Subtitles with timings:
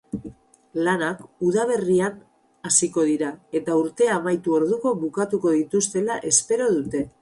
[0.87, 1.19] Lanak
[1.49, 2.09] udaberria
[2.71, 3.31] hasiko dira
[3.63, 7.11] eta urtea amaitu orduko bukatuko dituztela espero dute.